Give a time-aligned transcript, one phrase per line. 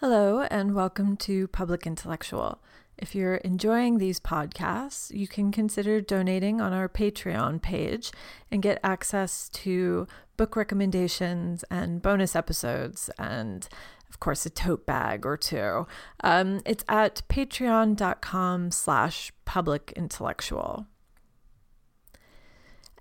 [0.00, 2.62] Hello, and welcome to Public Intellectual.
[2.96, 8.10] If you're enjoying these podcasts, you can consider donating on our Patreon page
[8.50, 10.06] and get access to
[10.38, 13.68] book recommendations and bonus episodes, and
[14.08, 15.86] of course, a tote bag or two.
[16.24, 20.86] Um, it's at patreon.com slash public intellectual.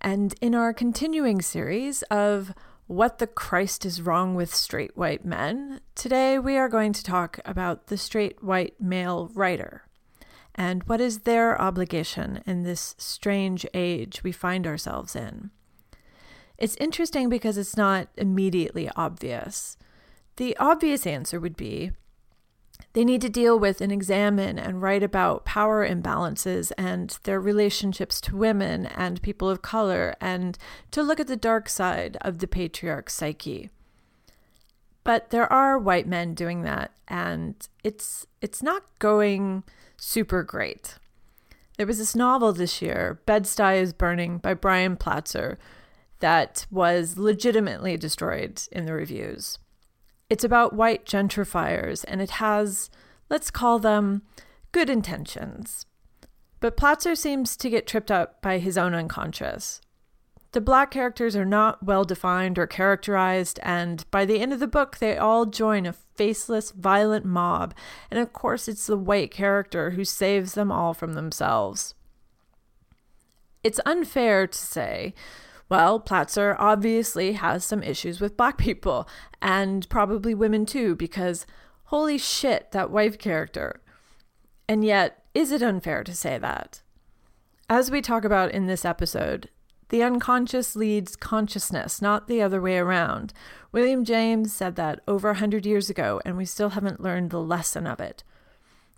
[0.01, 2.53] And in our continuing series of
[2.89, 5.79] what the Christ is wrong with straight white men.
[5.93, 9.83] Today we are going to talk about the straight white male writer
[10.55, 15.51] and what is their obligation in this strange age we find ourselves in.
[16.57, 19.77] It's interesting because it's not immediately obvious.
[20.37, 21.91] The obvious answer would be
[22.93, 28.19] they need to deal with and examine and write about power imbalances and their relationships
[28.21, 30.57] to women and people of color and
[30.91, 33.69] to look at the dark side of the patriarch psyche.
[35.03, 39.63] But there are white men doing that and it's it's not going
[39.97, 40.97] super great.
[41.77, 45.57] There was this novel this year, Bed-Stuy is Burning by Brian Platzer,
[46.19, 49.59] that was legitimately destroyed in the reviews.
[50.29, 52.89] It's about white gentrifiers, and it has,
[53.29, 54.21] let's call them,
[54.71, 55.85] good intentions.
[56.59, 59.81] But Platzer seems to get tripped up by his own unconscious.
[60.51, 64.67] The black characters are not well defined or characterized, and by the end of the
[64.67, 67.73] book, they all join a faceless, violent mob,
[68.09, 71.93] and of course, it's the white character who saves them all from themselves.
[73.63, 75.13] It's unfair to say
[75.69, 79.07] well, Platzer obviously has some issues with black people
[79.41, 81.45] and probably women too, because
[81.85, 83.81] holy shit, that wife character.
[84.67, 86.81] And yet, is it unfair to say that?
[87.69, 89.49] As we talk about in this episode,
[89.89, 93.33] the unconscious leads consciousness, not the other way around.
[93.71, 97.39] William James said that over a 100 years ago, and we still haven't learned the
[97.39, 98.23] lesson of it.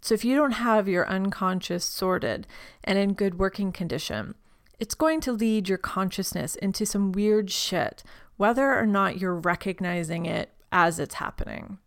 [0.01, 2.47] So, if you don't have your unconscious sorted
[2.83, 4.35] and in good working condition,
[4.81, 8.01] it's going to lead your consciousness into some weird shit,
[8.37, 11.77] whether or not you're recognizing it as it's happening.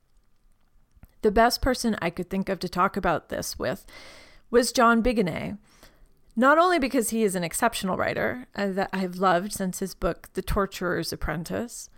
[1.22, 3.84] The best person I could think of to talk about this with
[4.48, 5.58] was John Biguenet.
[6.36, 10.28] Not only because he is an exceptional writer uh, that I've loved since his book,
[10.34, 11.90] The Torturer's Apprentice,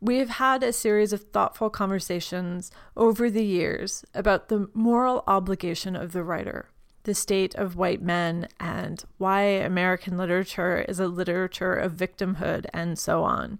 [0.00, 5.94] we have had a series of thoughtful conversations over the years about the moral obligation
[5.94, 6.70] of the writer
[7.04, 12.98] the state of white men and why American literature is a literature of victimhood and
[12.98, 13.58] so on.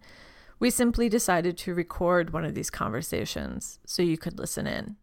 [0.59, 4.97] We simply decided to record one of these conversations so you could listen in.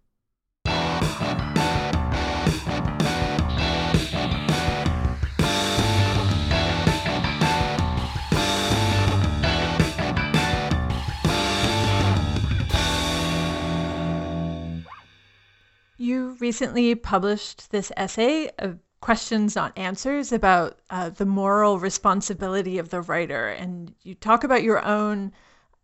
[15.99, 22.87] You recently published this essay of questions, not answers, about uh, the moral responsibility of
[22.89, 23.49] the writer.
[23.49, 25.33] And you talk about your own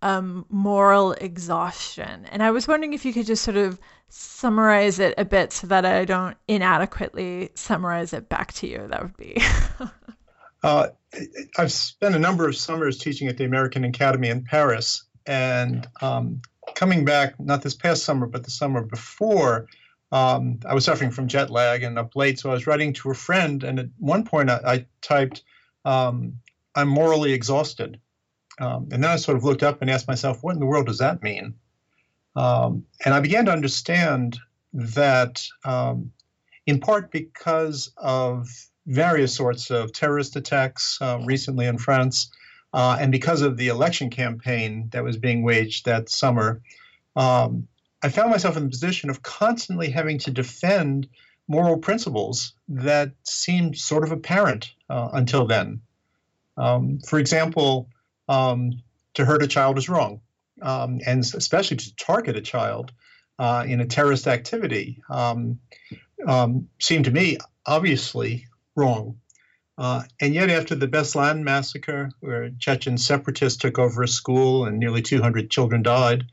[0.01, 2.25] um, moral exhaustion.
[2.31, 3.77] And I was wondering if you could just sort of
[4.07, 8.87] summarize it a bit so that I don't inadequately summarize it back to you.
[8.87, 9.43] That would be.
[10.63, 10.87] uh,
[11.57, 15.03] I've spent a number of summers teaching at the American Academy in Paris.
[15.25, 16.41] And um,
[16.73, 19.67] coming back, not this past summer, but the summer before,
[20.15, 23.11] um, I was suffering from jet lag and up late, so I was writing to
[23.11, 25.43] a friend, and at one point I, I typed,
[25.83, 26.39] um,
[26.73, 27.99] "I'm morally exhausted,"
[28.57, 30.85] um, and then I sort of looked up and asked myself, "What in the world
[30.85, 31.55] does that mean?"
[32.33, 34.39] Um, and I began to understand
[34.71, 36.13] that, um,
[36.65, 38.47] in part because of
[38.85, 42.31] various sorts of terrorist attacks uh, recently in France,
[42.71, 46.61] uh, and because of the election campaign that was being waged that summer.
[47.17, 47.67] Um,
[48.05, 51.09] I found myself in the position of constantly having to defend
[51.47, 55.81] moral principles that seemed sort of apparent uh, until then.
[56.55, 57.89] Um, for example,
[58.29, 58.83] um,
[59.15, 60.21] to hurt a child is wrong,
[60.61, 62.91] um, and especially to target a child
[63.39, 65.59] uh, in a terrorist activity um,
[66.27, 68.45] um, seemed to me obviously
[68.75, 69.19] wrong.
[69.79, 74.77] Uh, and yet, after the Beslan massacre, where Chechen separatists took over a school and
[74.77, 76.25] nearly 200 children died,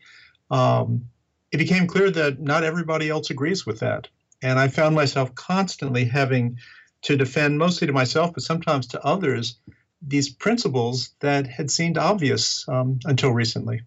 [0.50, 1.06] um,
[1.52, 4.08] it became clear that not everybody else agrees with that.
[4.42, 6.58] And I found myself constantly having
[7.02, 9.58] to defend, mostly to myself, but sometimes to others,
[10.00, 13.82] these principles that had seemed obvious um, until recently.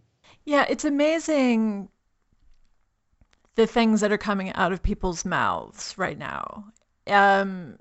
[0.46, 1.90] Yeah, it's amazing
[3.56, 6.66] the things that are coming out of people's mouths right now.
[7.08, 7.78] Um,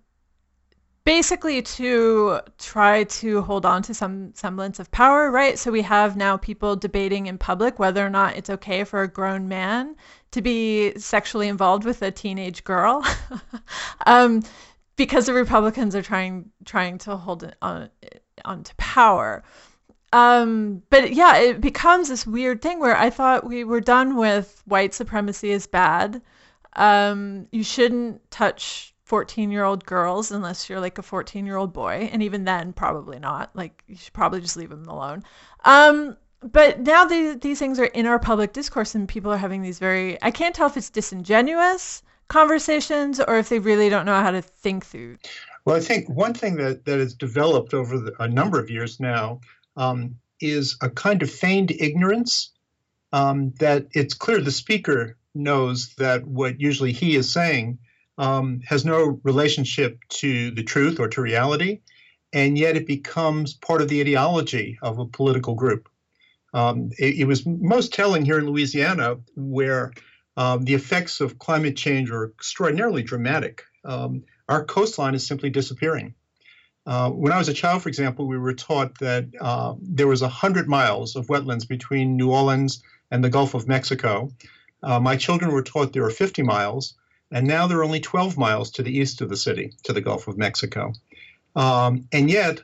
[1.04, 5.58] basically to try to hold on to some semblance of power, right?
[5.58, 9.08] So we have now people debating in public whether or not it's okay for a
[9.08, 9.96] grown man
[10.30, 13.04] to be sexually involved with a teenage girl,
[14.06, 14.42] um,
[14.96, 17.90] because the Republicans are trying trying to hold on
[18.44, 19.44] onto power.
[20.12, 24.62] Um, but yeah, it becomes this weird thing where I thought we were done with
[24.64, 26.22] white supremacy is bad.
[26.74, 31.72] Um, you shouldn't touch 14 year old girls unless you're like a 14 year old
[31.72, 33.50] boy and even then probably not.
[33.54, 35.22] Like you should probably just leave them alone.
[35.64, 36.16] Um
[36.52, 39.78] but now the, these things are in our public discourse and people are having these
[39.78, 44.30] very i can't tell if it's disingenuous conversations or if they really don't know how
[44.30, 45.16] to think through.
[45.64, 49.00] Well i think one thing that, that has developed over the, a number of years
[49.00, 49.40] now
[49.76, 52.50] um, is a kind of feigned ignorance
[53.12, 57.78] um, that it's clear the speaker knows that what usually he is saying
[58.18, 61.80] um, has no relationship to the truth or to reality,
[62.32, 65.88] and yet it becomes part of the ideology of a political group.
[66.52, 69.92] Um, it, it, was most telling here in Louisiana, where
[70.36, 73.64] um, the effects of climate change are extraordinarily dramatic.
[73.84, 76.14] Um, our coastline is simply disappearing.
[76.86, 80.20] Uh, when I was a child, for example, we were taught that uh, there was
[80.20, 84.30] 100 miles of wetlands between New Orleans and the Gulf of Mexico.
[84.82, 86.94] Uh, my children were taught there are 50 miles
[87.30, 90.28] and now they're only 12 miles to the east of the city, to the Gulf
[90.28, 90.92] of Mexico.
[91.56, 92.62] Um, and yet,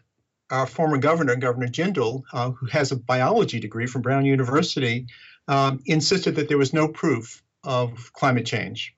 [0.51, 5.07] our former governor, Governor Jindal, uh, who has a biology degree from Brown University,
[5.49, 8.95] um, insisted that there was no proof of climate change.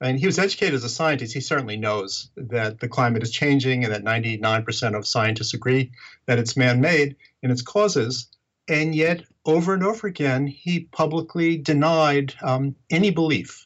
[0.00, 1.32] And he was educated as a scientist.
[1.32, 5.92] He certainly knows that the climate is changing and that 99% of scientists agree
[6.26, 8.28] that it's man made and its causes.
[8.68, 13.65] And yet, over and over again, he publicly denied um, any belief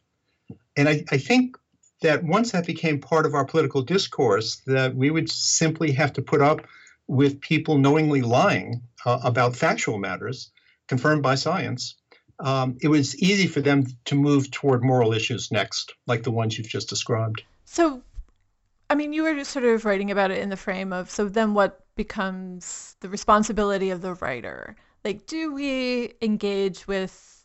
[0.76, 1.56] and I, I think
[2.02, 6.22] that once that became part of our political discourse, that we would simply have to
[6.22, 6.66] put up
[7.06, 10.50] with people knowingly lying uh, about factual matters
[10.88, 11.96] confirmed by science.
[12.38, 16.56] Um, it was easy for them to move toward moral issues next, like the ones
[16.56, 17.42] you've just described.
[17.64, 18.02] So,
[18.88, 21.28] I mean, you were just sort of writing about it in the frame of so
[21.28, 24.76] then what becomes the responsibility of the writer?
[25.04, 27.39] Like, do we engage with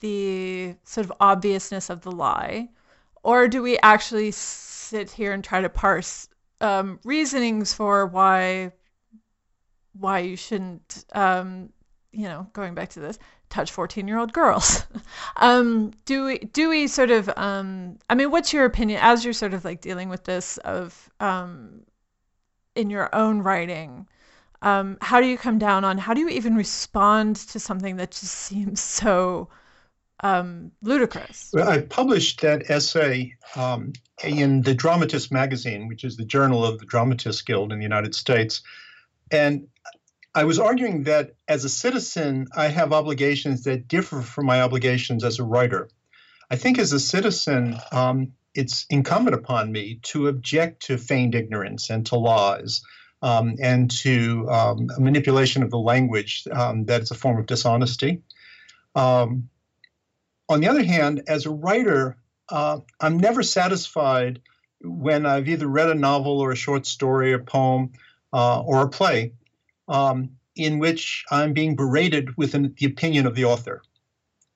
[0.00, 2.68] the sort of obviousness of the lie?
[3.22, 6.28] Or do we actually sit here and try to parse
[6.60, 8.72] um, reasonings for why
[9.98, 11.70] why you shouldn't, um,
[12.12, 13.18] you know, going back to this,
[13.50, 14.84] touch 14 year old girls.
[15.36, 19.34] um, do we, do we sort of, um, I mean, what's your opinion as you're
[19.34, 21.82] sort of like dealing with this of, um,
[22.74, 24.06] in your own writing?
[24.62, 28.10] Um, how do you come down on, how do you even respond to something that
[28.10, 29.48] just seems so,
[30.20, 31.50] um, ludicrous.
[31.52, 33.92] Well, I published that essay um,
[34.24, 38.14] in the Dramatist magazine, which is the journal of the Dramatists Guild in the United
[38.14, 38.62] States.
[39.30, 39.68] And
[40.34, 45.24] I was arguing that as a citizen, I have obligations that differ from my obligations
[45.24, 45.88] as a writer.
[46.50, 51.90] I think as a citizen, um, it's incumbent upon me to object to feigned ignorance
[51.90, 52.82] and to lies.
[53.20, 58.22] Um, and to um, manipulation of the language um, that is a form of dishonesty.
[58.94, 59.48] Um,
[60.48, 62.16] on the other hand, as a writer,
[62.48, 64.40] uh, I'm never satisfied
[64.80, 67.92] when I've either read a novel or a short story, a poem,
[68.32, 69.32] uh, or a play
[69.88, 73.82] um, in which I'm being berated with an, the opinion of the author.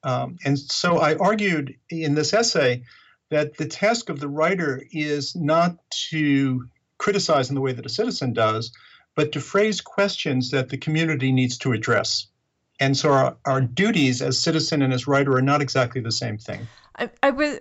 [0.04, 2.84] Um, and so I argued in this essay
[3.30, 5.76] that the task of the writer is not
[6.10, 6.68] to
[6.98, 8.72] criticize in the way that a citizen does,
[9.14, 12.26] but to phrase questions that the community needs to address.
[12.82, 16.36] And so our, our duties as citizen and as writer are not exactly the same
[16.36, 16.66] thing.
[16.98, 17.60] I, I was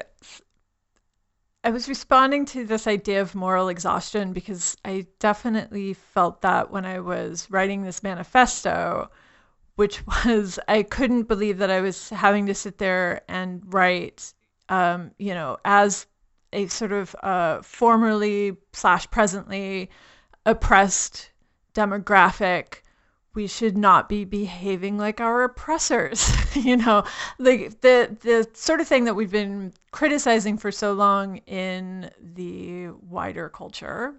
[1.64, 6.86] I was responding to this idea of moral exhaustion because I definitely felt that when
[6.86, 9.12] I was writing this manifesto,
[9.76, 14.34] which was I couldn't believe that I was having to sit there and write,
[14.70, 16.08] um, you know, as
[16.52, 19.92] a sort of uh, formerly slash presently
[20.48, 21.30] oppressed
[21.76, 22.81] demographic
[23.34, 27.04] we should not be behaving like our oppressors you know?
[27.38, 32.90] Like the the sort of thing that we've been criticizing for so long in the
[32.90, 34.16] wider culture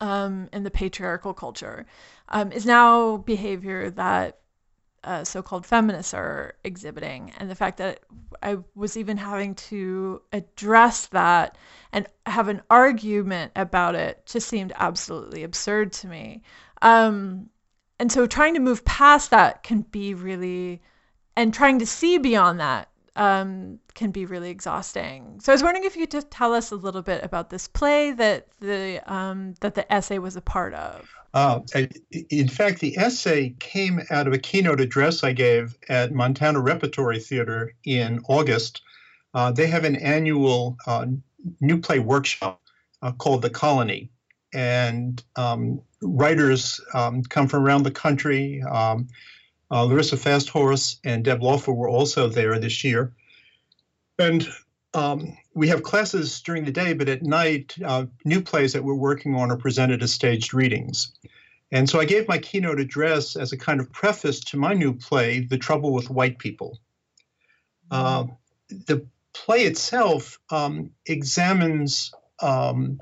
[0.00, 1.86] um, in the patriarchal culture
[2.28, 4.38] um, is now behavior that
[5.04, 7.32] uh, so-called feminists are exhibiting.
[7.38, 8.00] And the fact that
[8.42, 11.56] i was even having to address that
[11.92, 16.42] and have an argument about it just seemed absolutely absurd to me.
[16.82, 17.48] Um,
[17.98, 20.80] and so trying to move past that can be really
[21.36, 22.88] and trying to see beyond that
[23.18, 25.40] um, can be really exhausting.
[25.40, 27.66] So I was wondering if you could just tell us a little bit about this
[27.66, 31.08] play that the um, that the essay was a part of.
[31.34, 31.60] Uh,
[32.30, 37.20] in fact, the essay came out of a keynote address I gave at Montana Repertory
[37.20, 38.82] Theater in August.
[39.34, 41.06] Uh, they have an annual uh,
[41.60, 42.62] new play workshop
[43.02, 44.10] uh, called The Colony,
[44.52, 48.62] and um, writers um, come from around the country.
[48.62, 49.08] Um,
[49.70, 53.12] uh, Larissa Fasthorse and Deb Laufer were also there this year.
[54.18, 54.48] And
[54.94, 58.94] um, we have classes during the day, but at night, uh, new plays that we're
[58.94, 61.12] working on are presented as staged readings.
[61.70, 64.94] And so I gave my keynote address as a kind of preface to my new
[64.94, 66.78] play, The Trouble with White People.
[67.90, 68.26] Uh,
[68.68, 73.00] the play itself um, examines um,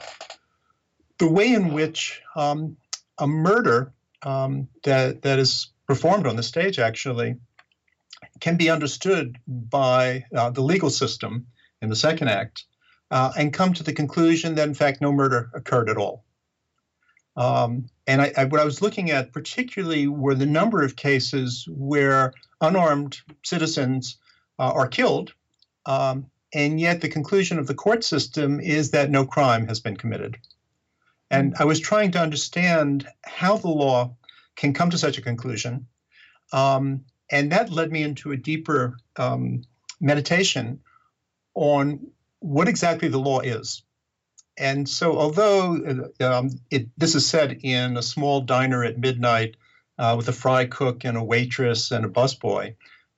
[1.19, 2.77] the way in which um,
[3.19, 3.93] a murder
[4.23, 7.37] um, that, that is performed on the stage actually
[8.41, 11.47] can be understood by uh, the legal system
[11.81, 12.65] in the second act
[13.11, 16.25] uh, and come to the conclusion that in fact no murder occurred at all.
[17.37, 21.67] Um, and I, I, what I was looking at particularly were the number of cases
[21.71, 24.17] where unarmed citizens
[24.59, 25.35] uh, are killed,
[25.85, 29.97] um, and yet the conclusion of the court system is that no crime has been
[29.97, 30.39] committed.
[31.31, 34.17] And I was trying to understand how the law
[34.55, 35.87] can come to such a conclusion.
[36.53, 39.63] Um, and that led me into a deeper um,
[40.01, 40.81] meditation
[41.55, 42.09] on
[42.41, 43.83] what exactly the law is.
[44.59, 49.57] And so, although uh, um, it, this is set in a small diner at midnight
[49.99, 52.75] uh, with a fry cook and a waitress and a busboy,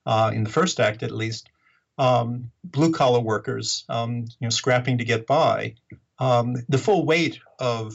[0.07, 1.49] uh, in the first act at least,
[1.99, 5.75] um, blue collar workers, um, you know, scrapping to get by,
[6.19, 7.95] um, the full weight of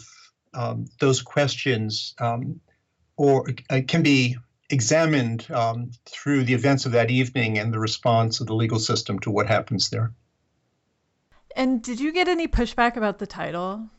[0.53, 2.15] um, those questions
[3.17, 4.37] or uh, can be
[4.69, 9.19] examined um, through the events of that evening and the response of the legal system
[9.19, 10.11] to what happens there.
[11.55, 13.89] And did you get any pushback about the title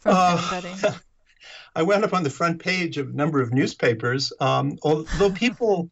[0.00, 0.92] from uh.
[1.74, 5.90] I wound up on the front page of a number of newspapers, um, although people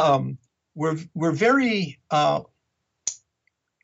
[0.00, 0.38] um,
[0.76, 2.42] were were very uh,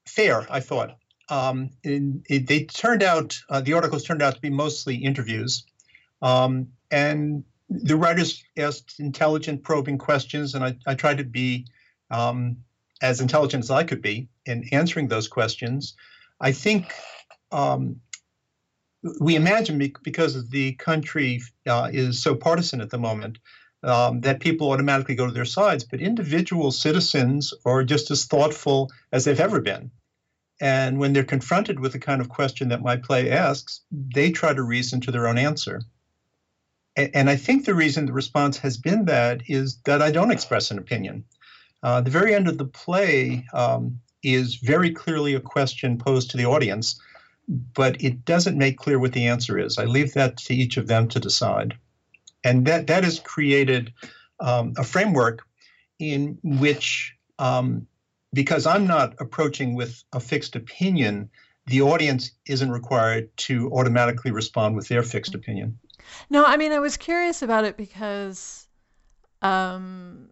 [0.07, 0.47] fair.
[0.49, 0.97] I thought
[1.29, 5.65] um, it, they turned out uh, the articles turned out to be mostly interviews,
[6.23, 11.67] um, and the writers asked intelligent, probing questions, and I, I tried to be
[12.11, 12.59] um,
[13.03, 15.95] as intelligent as I could be in answering those questions.
[16.41, 16.93] I think
[17.53, 18.01] um,
[19.21, 23.39] we imagine because the country uh, is so partisan at the moment
[23.83, 28.91] um, that people automatically go to their sides, but individual citizens are just as thoughtful
[29.13, 29.91] as they've ever been.
[30.61, 34.55] And when they're confronted with the kind of question that my play asks, they try
[34.55, 35.83] to reason to their own answer.
[36.97, 40.71] And I think the reason the response has been that is that I don't express
[40.71, 41.25] an opinion.
[41.83, 46.37] Uh, the very end of the play um, is very clearly a question posed to
[46.37, 47.01] the audience,
[47.49, 49.77] but it doesn't make clear what the answer is.
[49.77, 51.77] I leave that to each of them to decide.
[52.45, 53.93] And that, that has created
[54.39, 55.45] um, a framework
[55.99, 57.87] in which, um,
[58.35, 61.31] because I'm not approaching with a fixed opinion,
[61.67, 65.79] the audience isn't required to automatically respond with their fixed opinion.
[66.29, 68.69] No, I mean, I was curious about it because
[69.41, 70.29] um,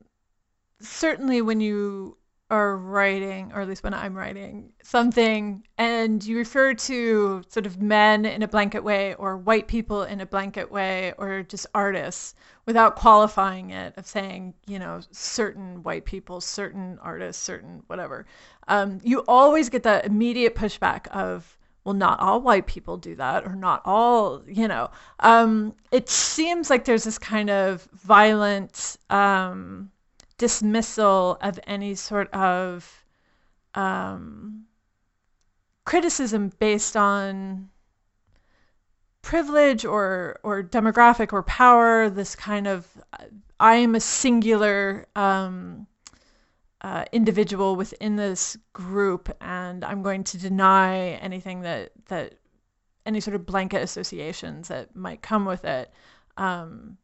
[0.80, 2.18] certainly when you
[2.52, 7.80] are writing, or at least when I'm writing something, and you refer to sort of
[7.80, 12.34] men in a blanket way, or white people in a blanket way, or just artists
[12.66, 18.26] without qualifying it, of saying, you know, certain white people, certain artists, certain whatever,
[18.68, 23.46] um, you always get that immediate pushback of, well, not all white people do that,
[23.46, 24.90] or not all, you know.
[25.20, 29.90] Um, it seems like there's this kind of violent um,
[30.42, 33.04] dismissal of any sort of
[33.74, 34.64] um,
[35.84, 37.68] criticism based on
[39.22, 42.10] privilege or or demographic or power.
[42.10, 42.88] This kind of
[43.60, 45.86] I am a singular um,
[46.80, 52.34] uh, individual within this group, and I'm going to deny anything that that
[53.06, 55.92] any sort of blanket associations that might come with it.
[56.36, 56.98] Um,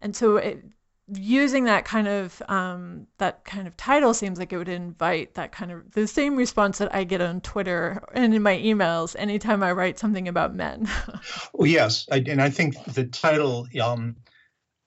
[0.00, 0.64] and so, it,
[1.08, 5.52] using that kind of um, that kind of title seems like it would invite that
[5.52, 9.62] kind of the same response that I get on Twitter and in my emails anytime
[9.62, 10.88] I write something about men.
[11.52, 14.16] well, yes, I, and I think the title um,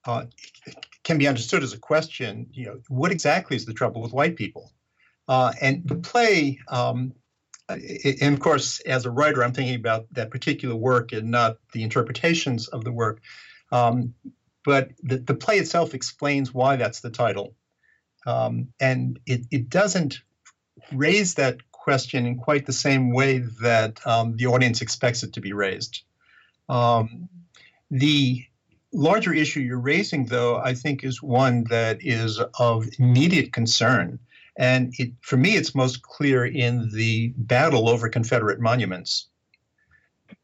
[0.06, 0.26] uh,
[1.04, 2.48] can be understood as a question.
[2.52, 4.74] You know, what exactly is the trouble with white people?
[5.28, 7.14] Uh, and the play, um,
[7.70, 11.84] and of course, as a writer, I'm thinking about that particular work and not the
[11.84, 13.22] interpretations of the work.
[13.72, 14.16] Um,
[14.66, 17.56] but the, the play itself explains why that's the title.
[18.26, 20.22] Um, and it, it doesn't
[20.92, 25.42] raise that question in quite the same way that um, the audience expects it to
[25.42, 26.04] be raised.
[26.68, 27.30] Um,
[27.90, 28.46] the
[28.94, 34.20] larger issue you're raising, though, I think is one that is of immediate concern.
[34.58, 39.29] And it, for me, it's most clear in the battle over Confederate monuments.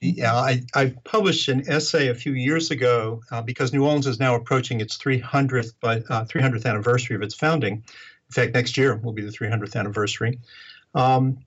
[0.01, 4.19] Yeah, I, I, published an essay a few years ago uh, because New Orleans is
[4.19, 7.75] now approaching its 300th, uh, 300th anniversary of its founding.
[7.75, 10.39] In fact, next year will be the 300th anniversary.
[10.93, 11.39] Um,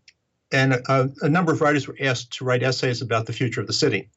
[0.51, 3.67] and a, a, number of writers were asked to write essays about the future of
[3.67, 4.09] the city.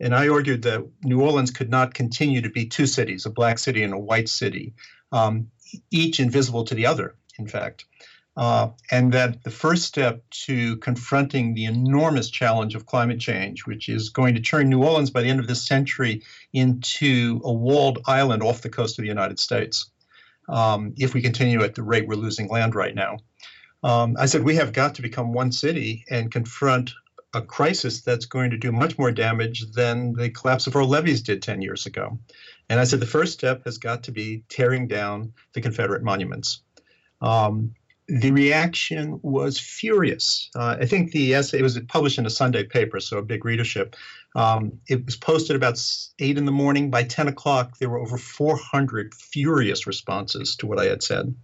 [0.00, 3.58] And I argued that New Orleans could not continue to be two cities, a black
[3.58, 4.74] city and a white city,
[5.12, 5.50] um,
[5.90, 7.84] each invisible to the other, in fact.
[8.36, 13.88] Uh, and that the first step to confronting the enormous challenge of climate change, which
[13.88, 16.22] is going to turn New Orleans by the end of this century
[16.52, 19.90] into a walled island off the coast of the United States,
[20.48, 23.18] um, if we continue at the rate we're losing land right now.
[23.84, 26.92] Um, I said we have got to become one city and confront
[27.34, 31.22] a crisis that's going to do much more damage than the collapse of our levees
[31.22, 32.18] did 10 years ago.
[32.68, 36.62] And I said the first step has got to be tearing down the Confederate monuments.
[37.20, 37.74] Um,
[38.06, 40.50] the reaction was furious.
[40.54, 43.96] Uh, I think the essay was published in a Sunday paper, so a big readership.
[44.36, 45.80] Um, it was posted about
[46.18, 46.90] eight in the morning.
[46.90, 51.34] By 10 o'clock, there were over 400 furious responses to what I had said.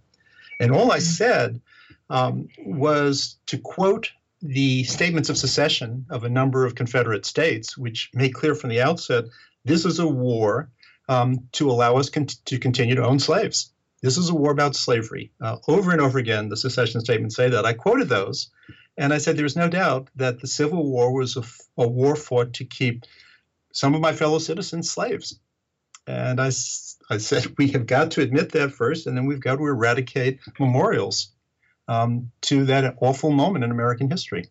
[0.59, 1.05] And all I mm-hmm.
[1.05, 1.61] said
[2.09, 8.11] um, was to quote the statements of secession of a number of Confederate states, which
[8.13, 9.25] made clear from the outset
[9.65, 10.69] this is a war
[11.09, 13.70] um, to allow us con- to continue to own slaves.
[14.01, 15.31] This is a war about slavery.
[15.39, 17.65] Uh, over and over again, the secession statements say that.
[17.65, 18.49] I quoted those,
[18.97, 21.43] and I said there's no doubt that the Civil War was a,
[21.77, 23.05] a war fought to keep
[23.73, 25.39] some of my fellow citizens slaves.
[26.07, 26.47] And I,
[27.09, 30.39] I said we have got to admit that first, and then we've got to eradicate
[30.59, 31.31] memorials
[31.87, 34.45] um, to that awful moment in American history.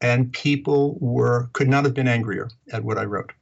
[0.00, 3.32] And people were could not have been angrier at what I wrote.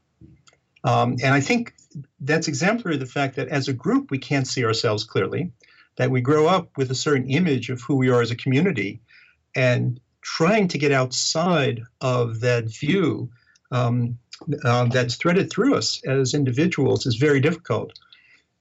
[0.85, 1.75] Um, and I think
[2.21, 5.53] that's exemplary of the fact that as a group we can't see ourselves clearly,
[5.97, 9.01] that we grow up with a certain image of who we are as a community,
[9.55, 13.31] and trying to get outside of that view
[13.71, 14.19] um,
[14.65, 17.93] uh, that's threaded through us as individuals is very difficult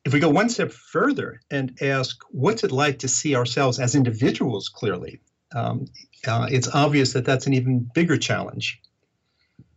[0.03, 3.95] if we go one step further and ask, what's it like to see ourselves as
[3.95, 5.21] individuals clearly?
[5.53, 5.85] Um,
[6.27, 8.81] uh, it's obvious that that's an even bigger challenge.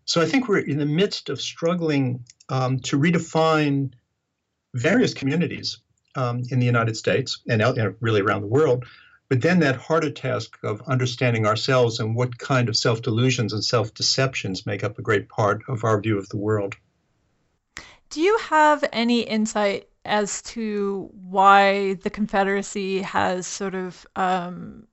[0.05, 3.93] So I think we're in the midst of struggling um, to redefine
[4.75, 5.79] various communities
[6.15, 8.85] um, in the United States and out, really around the world.
[9.29, 13.65] But then that harder task of understanding ourselves and what kind of self delusions and
[13.65, 16.77] self deceptions make up a great part of our view of the world.
[18.11, 24.87] Do you have any insight as to why the Confederacy has sort of um,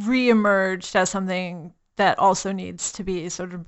[0.00, 3.64] reemerged as something that also needs to be sort of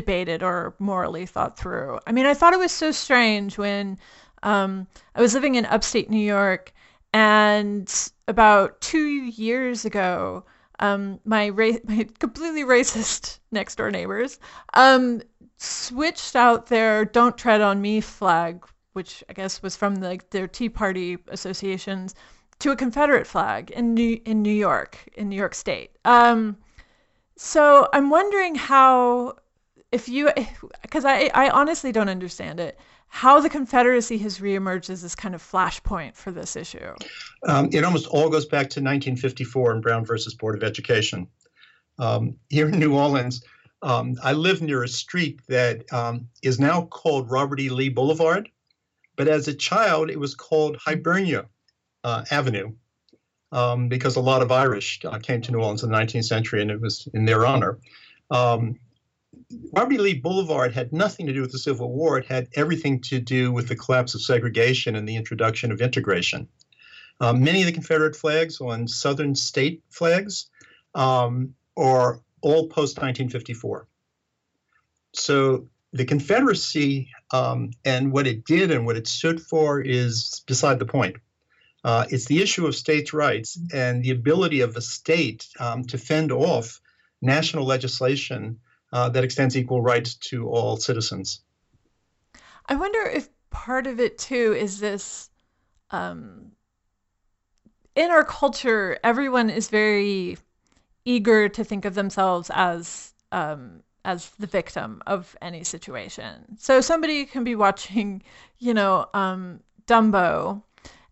[0.00, 1.98] debated or morally thought through.
[2.06, 3.98] I mean, I thought it was so strange when
[4.42, 6.72] um, I was living in upstate New York,
[7.12, 7.92] and
[8.28, 10.44] about two years ago,
[10.78, 14.38] um, my, ra- my completely racist next door neighbors
[14.74, 15.22] um,
[15.56, 18.64] switched out their "Don't Tread on Me" flag
[18.98, 22.16] which I guess was from the, their Tea Party associations,
[22.58, 25.92] to a Confederate flag in New in New York, in New York State.
[26.04, 26.56] Um,
[27.36, 29.36] so I'm wondering how,
[29.92, 30.30] if you,
[30.82, 35.34] because I I honestly don't understand it, how the Confederacy has reemerged as this kind
[35.34, 36.94] of flashpoint for this issue.
[37.46, 41.26] Um, it almost all goes back to 1954 in Brown versus Board of Education.
[41.98, 43.42] Um, here in New Orleans,
[43.82, 47.70] um, I live near a street that um, is now called Robert E.
[47.70, 48.48] Lee Boulevard.
[49.16, 51.46] But as a child, it was called Hibernia
[52.04, 52.72] uh, Avenue
[53.50, 56.62] um, because a lot of Irish uh, came to New Orleans in the 19th century
[56.62, 57.78] and it was in their honor.
[58.30, 58.78] Um,
[59.72, 60.00] Robert.
[60.00, 62.18] Lee Boulevard had nothing to do with the Civil War.
[62.18, 66.48] It had everything to do with the collapse of segregation and the introduction of integration.
[67.20, 70.50] Um, many of the Confederate flags on Southern state flags
[70.94, 73.88] um, are all post 1954.
[75.14, 80.78] So the Confederacy um, and what it did and what it stood for is beside
[80.78, 81.16] the point.
[81.82, 85.96] Uh, it's the issue of states' rights and the ability of a state um, to
[85.96, 86.80] fend off
[87.22, 88.60] national legislation
[88.92, 91.40] uh, that extends equal rights to all citizens.
[92.66, 95.30] I wonder if part of it too is this.
[95.90, 96.52] Um,
[97.94, 100.36] in our culture, everyone is very
[101.04, 106.56] eager to think of themselves as um, as the victim of any situation.
[106.58, 108.22] So somebody can be watching,
[108.58, 110.62] you know, um, Dumbo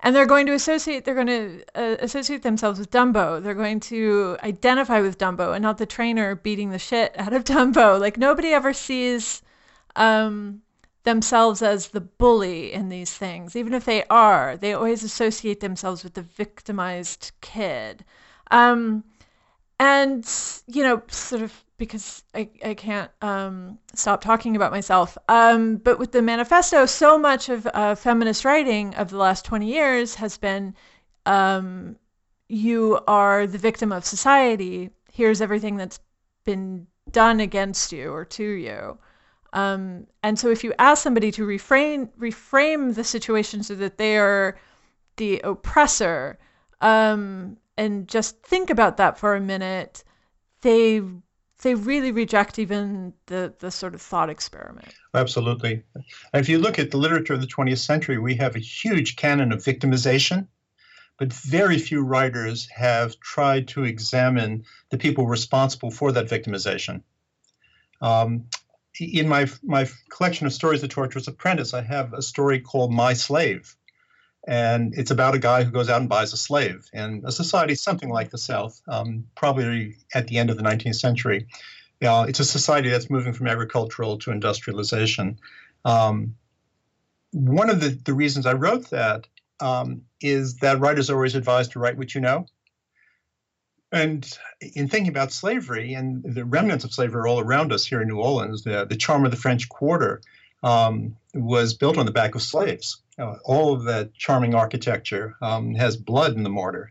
[0.07, 3.43] and they're going to associate they're going to uh, associate themselves with Dumbo.
[3.43, 7.43] They're going to identify with Dumbo and not the trainer beating the shit out of
[7.53, 7.99] Dumbo.
[8.01, 9.43] Like nobody ever sees
[9.97, 10.63] um,
[11.03, 14.57] themselves as the bully in these things, even if they are.
[14.57, 18.05] They always associate themselves with the victimized kid.
[18.53, 19.03] Um,
[19.79, 20.29] and
[20.67, 25.19] you know, sort of because I, I can't um, stop talking about myself.
[25.29, 29.67] Um, but with the manifesto, so much of uh, feminist writing of the last 20
[29.67, 30.75] years has been
[31.27, 31.97] um,
[32.49, 34.91] you are the victim of society.
[35.13, 36.01] Here's everything that's
[36.45, 38.99] been done against you or to you.
[39.53, 44.17] Um, and so if you ask somebody to reframe, reframe the situation so that they
[44.17, 44.59] are
[45.17, 46.39] the oppressor
[46.81, 50.05] um, and just think about that for a minute,
[50.63, 51.03] they
[51.63, 54.95] they really reject even the, the sort of thought experiment.
[55.15, 55.83] Absolutely.
[56.35, 59.53] If you look at the literature of the 20th century, we have a huge canon
[59.53, 60.49] of victimization,
[61.19, 67.03] but very few writers have tried to examine the people responsible for that victimization.
[68.03, 68.45] Um,
[69.01, 73.15] in my, my collection of stories, The Torturer's Apprentice, I have a story called My
[73.15, 73.75] Slave.
[74.47, 76.89] And it's about a guy who goes out and buys a slave.
[76.93, 80.95] And a society something like the South, um, probably at the end of the 19th
[80.95, 81.49] century,
[82.03, 85.39] uh, it's a society that's moving from agricultural to industrialization.
[85.85, 86.37] Um,
[87.33, 89.27] one of the, the reasons I wrote that
[89.61, 92.47] um, is that writers are always advised to write what you know.
[93.93, 94.29] And
[94.61, 98.19] in thinking about slavery, and the remnants of slavery all around us here in New
[98.19, 100.21] Orleans, the, the charm of the French Quarter
[100.67, 103.01] um, was built on the back of slaves.
[103.17, 106.91] Uh, all of that charming architecture um, has blood in the mortar.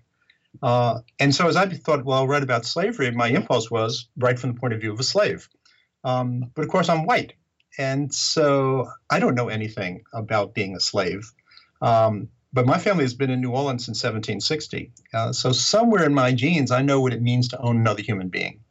[0.64, 4.40] Uh, and so as I thought, well, I read about slavery, my impulse was right
[4.40, 5.50] from the point of view of a slave.
[6.06, 7.34] Um, but of course, I'm white.
[7.78, 11.34] And so I don't know anything about being a slave.
[11.82, 14.94] Um, but my family has been in New Orleans since 1760.
[15.14, 18.30] Uh, so somewhere in my genes, I know what it means to own another human
[18.30, 18.62] being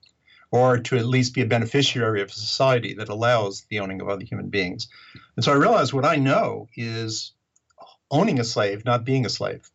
[0.54, 4.08] or to at least be a beneficiary of a society that allows the owning of
[4.08, 4.86] other human beings.
[5.34, 7.32] And so I realized what I know is
[8.08, 9.68] owning a slave, not being a slave.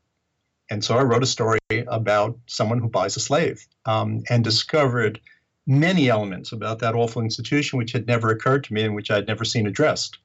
[0.70, 5.20] And so I wrote a story about someone who buys a slave um, and discovered
[5.68, 9.28] many elements about that awful institution which had never occurred to me and which I'd
[9.28, 10.18] never seen addressed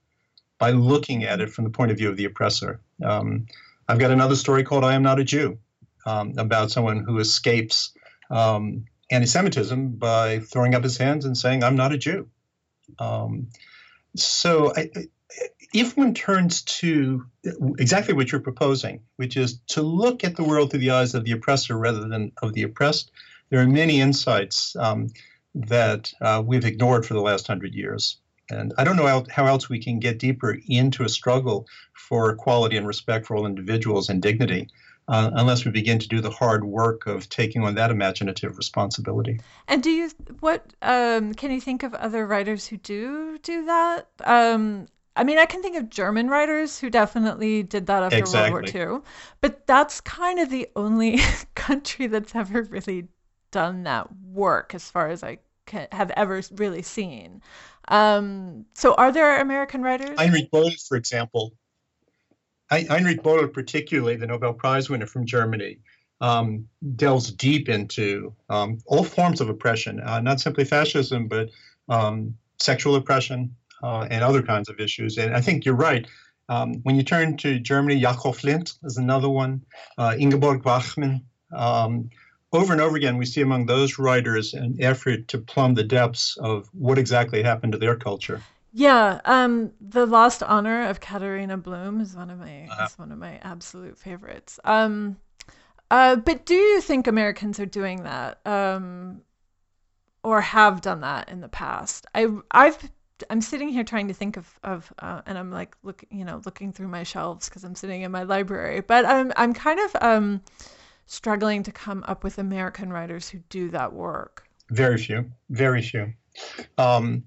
[0.61, 2.81] by looking at it from the point of view of the oppressor.
[3.03, 3.47] Um,
[3.89, 5.59] I've got another story called I Am Not a Jew
[6.07, 7.91] um, about someone who escapes
[8.31, 12.29] um, anti Semitism by throwing up his hands and saying, I'm not a Jew.
[12.99, 13.49] Um,
[14.17, 14.91] so I,
[15.73, 17.27] if one turns to
[17.79, 21.25] exactly what you're proposing, which is to look at the world through the eyes of
[21.25, 23.11] the oppressor rather than of the oppressed,
[23.51, 25.09] there are many insights um,
[25.55, 28.19] that uh, we've ignored for the last hundred years.
[28.51, 32.31] And I don't know how, how, else we can get deeper into a struggle for
[32.31, 34.69] equality and respect for all individuals and dignity
[35.09, 39.41] uh, unless we begin to do the hard work of taking on that imaginative responsibility.
[39.69, 44.07] And do you what um, can you think of other writers who do do that?
[44.25, 44.87] Um,
[45.17, 48.53] I mean, I can think of German writers who definitely did that after exactly.
[48.53, 49.03] World War II,
[49.41, 51.21] but that's kind of the only
[51.55, 53.09] country that's ever really
[53.51, 57.43] done that work, as far as I can, have ever really seen.
[57.89, 60.19] Um, so, are there American writers?
[60.19, 61.53] Heinrich Böll, for example,
[62.71, 65.79] Heinrich Böll, particularly the Nobel Prize winner from Germany,
[66.21, 71.51] um, delves deep into um, all forms of oppression, uh, not simply fascism, but
[71.89, 75.19] um, sexual oppression uh, and other kinds of issues.
[75.19, 76.07] And I think you're right.
[76.49, 79.63] Um, when you turn to Germany, Jakov Lind is another one,
[79.99, 81.25] uh, Ingeborg Bachmann.
[81.53, 82.11] Um,
[82.53, 86.37] over and over again, we see among those writers an effort to plumb the depths
[86.37, 88.43] of what exactly happened to their culture.
[88.77, 92.87] Yeah, um, the Lost Honor of Katharina Blum is one of my uh-huh.
[92.87, 94.59] is one of my absolute favorites.
[94.65, 95.17] Um,
[95.93, 99.21] uh, but do you think Americans are doing that, um,
[100.25, 102.07] or have done that in the past?
[102.17, 102.91] I I've
[103.31, 106.43] I'm sitting here trying to think of of uh, and I'm like look you know
[106.45, 109.97] looking through my shelves because I'm sitting in my library, but I'm I'm kind of
[110.01, 110.43] um,
[111.07, 114.49] struggling to come up with American writers who do that work.
[114.71, 116.13] Very few, very few.
[116.77, 117.23] Um,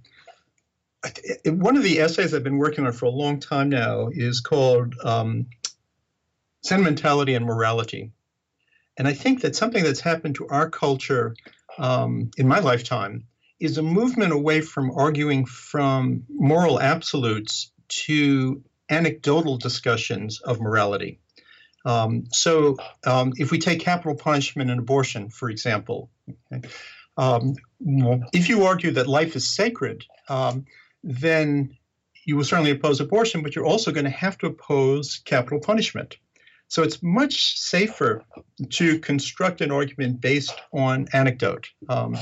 [1.46, 4.96] one of the essays I've been working on for a long time now is called
[5.04, 5.48] um,
[6.64, 8.12] Sentimentality and Morality.
[8.98, 11.36] And I think that something that's happened to our culture
[11.78, 13.28] um, in my lifetime
[13.60, 21.20] is a movement away from arguing from moral absolutes to anecdotal discussions of morality.
[21.86, 26.10] Um, so, um, if we take capital punishment and abortion, for example,
[26.52, 26.68] okay,
[27.18, 27.56] um,
[28.34, 30.66] if you argue that life is sacred, um,
[31.04, 31.78] then
[32.26, 36.18] you will certainly oppose abortion, but you're also going to have to oppose capital punishment.
[36.68, 38.24] So it's much safer
[38.72, 41.70] to construct an argument based on anecdote.
[41.88, 42.18] Um,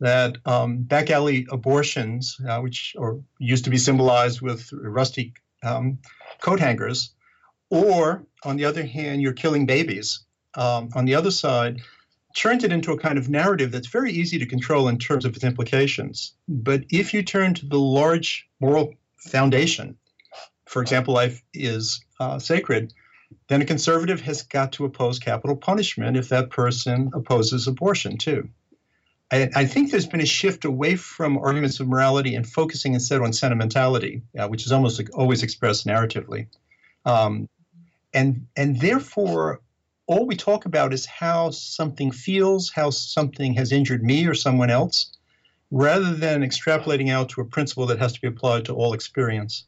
[0.00, 5.98] that um, back alley abortions, uh, which or used to be symbolized with rusty um,
[6.40, 7.14] coat hangers,
[7.70, 10.24] or on the other hand, you're killing babies.
[10.54, 11.80] Um, on the other side,
[12.36, 15.34] turns it into a kind of narrative that's very easy to control in terms of
[15.34, 16.34] its implications.
[16.46, 19.96] But if you turn to the large moral foundation,
[20.66, 22.92] for example, life is uh, sacred,
[23.48, 28.48] then a conservative has got to oppose capital punishment if that person opposes abortion too.
[29.30, 33.20] I, I think there's been a shift away from arguments of morality and focusing instead
[33.20, 36.46] on sentimentality, uh, which is almost like always expressed narratively.
[37.04, 37.48] Um,
[38.14, 39.60] and, and therefore,
[40.08, 44.70] all we talk about is how something feels, how something has injured me or someone
[44.70, 45.12] else,
[45.70, 49.66] rather than extrapolating out to a principle that has to be applied to all experience.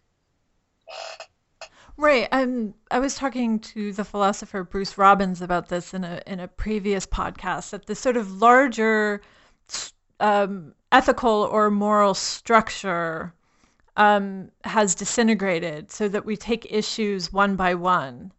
[1.99, 2.27] Right.
[2.33, 6.49] Um, I was talking to the philosopher Bruce Robbins about this in a in a
[6.49, 7.71] previous podcast.
[7.71, 9.21] That the sort of larger
[10.21, 13.35] um, ethical or moral structure
[13.99, 18.33] um, has disintegrated, so that we take issues one by one.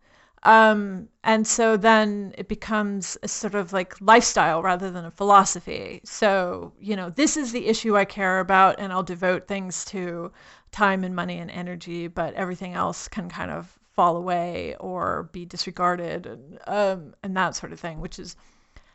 [0.44, 6.02] Um, and so then it becomes a sort of like lifestyle rather than a philosophy.
[6.04, 10.32] So, you know, this is the issue I care about, and I'll devote things to
[10.72, 15.46] time and money and energy, but everything else can kind of fall away or be
[15.46, 18.36] disregarded and, um, and that sort of thing, which is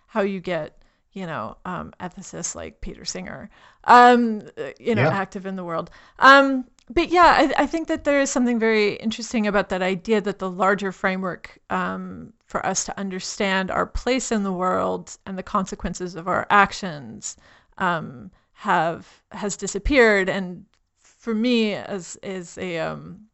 [0.06, 0.82] how you get,
[1.12, 3.50] you know, um, ethicists like Peter Singer,
[3.84, 4.42] um,
[4.80, 5.10] you know, yeah.
[5.10, 5.90] active in the world.
[6.18, 10.20] Um, but yeah, I, I, think that there is something very interesting about that idea
[10.20, 15.36] that the larger framework um, for us to understand our place in the world and
[15.36, 17.36] the consequences of our actions
[17.78, 20.28] um, have has disappeared.
[20.28, 20.64] And
[21.00, 23.26] for me, as as a um,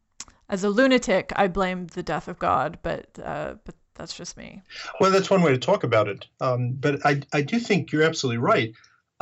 [0.48, 4.62] as a lunatic, I blame the death of God, but uh, but that's just me.
[4.98, 6.26] Well, that's one way to talk about it.
[6.40, 8.72] Um, but I I do think you're absolutely right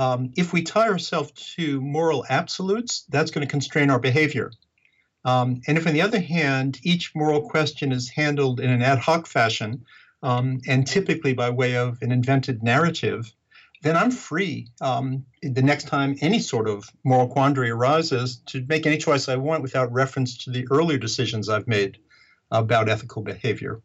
[0.01, 4.51] um, if we tie ourselves to moral absolutes, that's going to constrain our behavior.
[5.27, 8.99] Um, and if, on the other hand, each moral question is handled in an ad
[8.99, 9.85] hoc fashion,
[10.23, 13.31] um, and typically by way of an invented narrative,
[13.83, 18.87] then I'm free um, the next time any sort of moral quandary arises to make
[18.87, 21.99] any choice I want without reference to the earlier decisions I've made
[22.51, 23.83] about ethical behavior.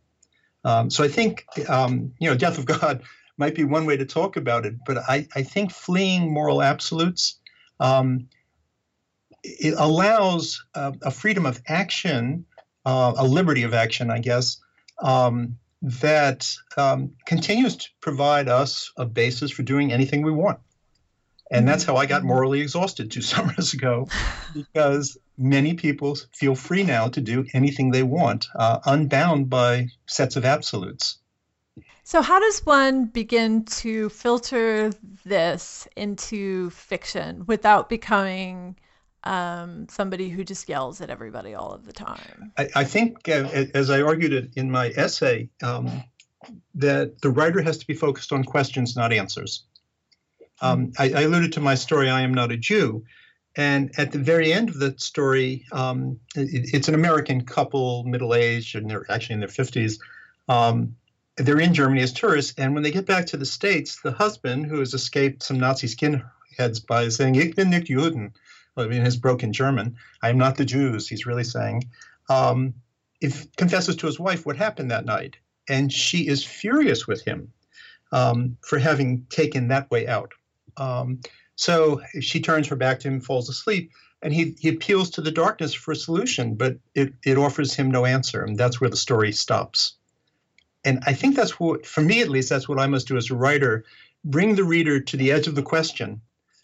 [0.63, 3.03] Um, so I think, um, you know, death of God
[3.37, 4.75] might be one way to talk about it.
[4.85, 7.39] But I, I think fleeing moral absolutes
[7.79, 8.27] um,
[9.43, 12.45] it allows a, a, freedom of action,
[12.85, 14.57] uh, a liberty of action, I guess,
[15.01, 20.59] um, that um, continues to provide us a basis for doing anything we want.
[21.51, 24.07] And that's how I got morally exhausted two summers ago,
[24.53, 30.37] because many people feel free now to do anything they want, uh, unbound by sets
[30.37, 31.17] of absolutes.
[32.03, 34.91] So, how does one begin to filter
[35.25, 38.75] this into fiction without becoming
[39.23, 42.53] um, somebody who just yells at everybody all of the time?
[42.57, 46.03] I, I think, uh, as I argued it in my essay, um,
[46.75, 49.63] that the writer has to be focused on questions, not answers.
[50.61, 53.03] Um, I, I, alluded to my story, I Am Not a Jew.
[53.57, 58.33] And at the very end of the story, um, it, it's an American couple, middle
[58.33, 59.99] aged, and they're actually in their 50s.
[60.47, 60.95] Um,
[61.37, 64.67] they're in Germany as tourists, and when they get back to the States, the husband,
[64.67, 68.31] who has escaped some Nazi skinheads by saying, Ich bin nicht Juden,
[68.77, 71.89] I mean, his broken German, I am not the Jews, he's really saying,
[72.29, 72.73] um,
[73.21, 75.37] if confesses to his wife what happened that night.
[75.67, 77.51] And she is furious with him
[78.11, 80.33] um, for having taken that way out.
[80.77, 81.21] Um,
[81.55, 85.31] so she turns her back to him, falls asleep, and he, he appeals to the
[85.31, 88.43] darkness for a solution, but it, it offers him no answer.
[88.43, 89.95] And that's where the story stops
[90.85, 93.31] and I think that's what, for me at least, that's what I must do as
[93.31, 93.83] a writer
[94.23, 96.21] bring the reader to the edge of the question,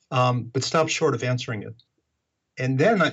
[0.10, 1.76] um, but stop short of answering it.
[2.58, 3.12] And then I,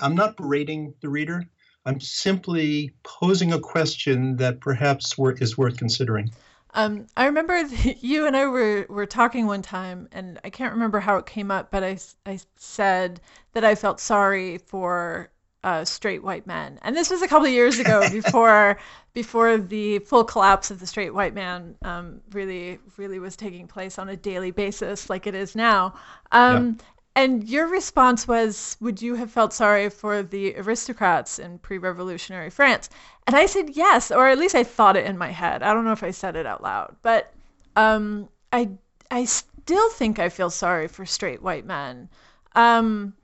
[0.00, 1.44] I'm not berating the reader.
[1.86, 6.30] I'm simply posing a question that perhaps is worth considering.
[6.74, 7.56] Um, I remember
[8.00, 11.50] you and I were, were talking one time, and I can't remember how it came
[11.50, 13.20] up, but I, I said
[13.52, 15.30] that I felt sorry for
[15.64, 16.78] uh, straight white men.
[16.82, 18.78] And this was a couple of years ago before
[19.14, 23.98] before the full collapse of the straight white man um, really really was taking place
[23.98, 25.94] on a daily basis like it is now.
[26.32, 26.78] Um,
[27.16, 32.90] And your response was, would you have felt sorry for the aristocrats in pre-revolutionary France?
[33.26, 35.62] And I said yes, or at least I thought it in my head.
[35.62, 37.32] I don't know if I said it out loud, but
[37.76, 38.70] um, I
[39.10, 42.08] I still think I feel sorry for straight white men.
[42.54, 43.14] Um,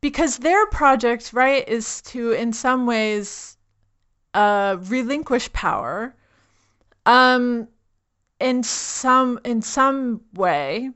[0.00, 3.56] because their project, right, is to in some ways
[4.34, 6.14] uh, relinquish power
[7.06, 7.68] Um,
[8.40, 10.90] in some in some way.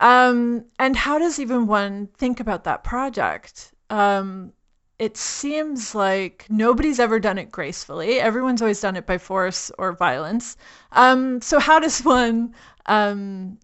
[0.00, 3.72] Um, and how does even one think about that project?
[3.90, 4.52] Um,
[4.98, 8.20] it seems like nobody's ever done it gracefully.
[8.20, 10.56] Everyone's always done it by force or violence.
[10.92, 12.54] Um, so how does one
[12.86, 13.58] um,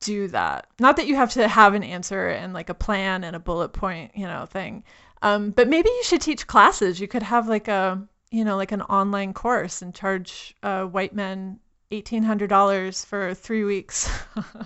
[0.00, 0.66] do that?
[0.78, 3.70] Not that you have to have an answer and like a plan and a bullet
[3.70, 4.84] point, you know, thing.
[5.22, 7.00] Um, but maybe you should teach classes.
[7.00, 11.14] You could have like a, you know, like an online course and charge uh, white
[11.14, 11.58] men
[11.90, 14.10] eighteen hundred dollars for three weeks.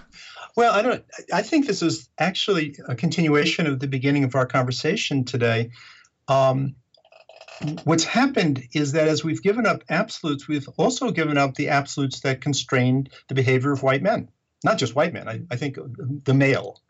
[0.56, 1.04] well, I don't.
[1.32, 5.70] I think this is actually a continuation of the beginning of our conversation today.
[6.28, 6.74] Um,
[7.84, 12.20] what's happened is that as we've given up absolutes, we've also given up the absolutes
[12.20, 14.28] that constrained the behavior of white men.
[14.64, 15.28] Not just white men.
[15.28, 15.78] I, I think
[16.24, 16.80] the male.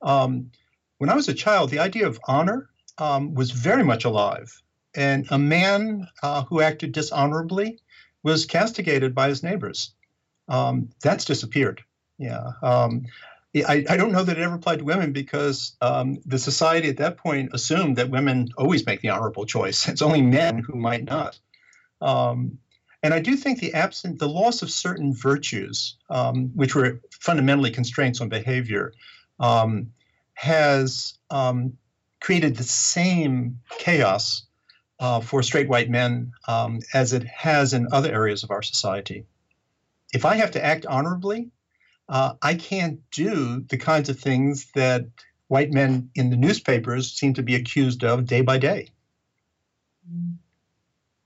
[0.00, 0.50] Um,
[0.98, 4.62] when I was a child, the idea of honor um, was very much alive,
[4.94, 7.78] and a man uh, who acted dishonorably
[8.22, 9.94] was castigated by his neighbors.
[10.48, 11.82] Um, that's disappeared.
[12.18, 12.52] Yeah.
[12.62, 13.06] Um,
[13.54, 16.98] I, I, don't know that it ever applied to women because um, the society at
[16.98, 19.88] that point assumed that women always make the honorable choice.
[19.88, 21.38] It's only men who might not.
[22.00, 22.58] Um,
[23.02, 27.70] and I do think the absent, the loss of certain virtues, um, which were fundamentally
[27.70, 28.92] constraints on behavior,
[29.38, 29.92] um,
[30.34, 31.18] has
[32.20, 34.42] created the same chaos
[35.00, 39.24] uh, for straight white men um, as it has in other areas of our society.
[40.12, 41.50] If I have to act honorably,
[42.08, 45.06] uh, I can't do the kinds of things that
[45.46, 48.90] white men in the newspapers seem to be accused of day by day.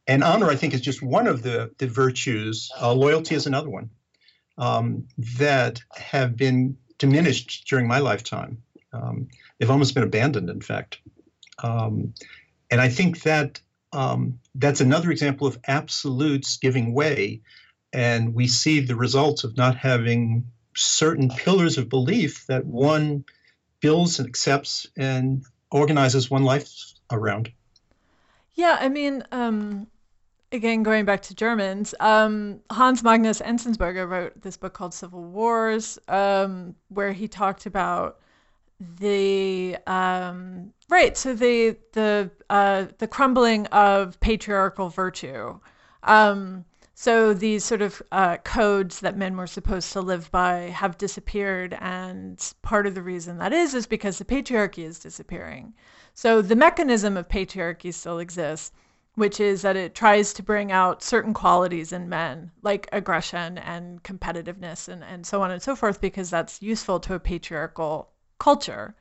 [0.07, 2.71] And honor, I think, is just one of the, the virtues.
[2.81, 3.91] Uh, loyalty is another one
[4.59, 5.07] um,
[5.39, 8.63] that have been diminished during my lifetime.
[8.93, 10.99] Um, they've almost been abandoned, in fact.
[11.63, 12.15] Um,
[12.71, 13.61] and I think that
[13.93, 17.43] um, that's another example of absolutes giving way.
[17.93, 23.25] And we see the results of not having certain pillars of belief that one
[23.81, 26.71] builds and accepts and organizes one life
[27.11, 27.53] around.
[28.55, 29.87] Yeah, I mean, um,
[30.53, 35.99] again, going back to Germans, um, Hans Magnus Enzensberger wrote this book called Civil Wars,
[36.09, 38.21] um, where he talked about
[38.99, 45.59] the um, right so the the uh, the crumbling of patriarchal virtue.
[46.03, 50.99] Um, so these sort of uh, codes that men were supposed to live by have
[50.99, 55.75] disappeared and part of the reason that is is because the patriarchy is disappearing.
[56.15, 58.73] So the mechanism of patriarchy still exists
[59.15, 64.03] which is that it tries to bring out certain qualities in men like aggression and
[64.03, 68.95] competitiveness and, and so on and so forth because that's useful to a patriarchal culture.